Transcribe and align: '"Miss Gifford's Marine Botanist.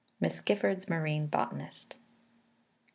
'"Miss 0.19 0.41
Gifford's 0.41 0.89
Marine 0.89 1.27
Botanist. 1.27 1.95